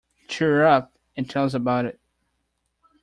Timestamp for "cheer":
0.27-0.63